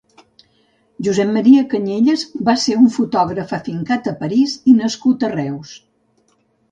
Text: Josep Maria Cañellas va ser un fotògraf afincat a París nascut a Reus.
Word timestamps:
Josep 1.07 1.33
Maria 1.33 1.65
Cañellas 1.73 2.23
va 2.47 2.55
ser 2.63 2.77
un 2.85 2.89
fotògraf 2.95 3.53
afincat 3.57 4.09
a 4.13 4.15
París 4.23 4.57
nascut 4.81 5.27
a 5.29 5.31
Reus. 5.35 5.75